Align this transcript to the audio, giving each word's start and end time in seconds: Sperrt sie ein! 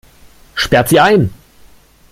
Sperrt 0.55 0.89
sie 0.89 0.99
ein! 0.99 1.31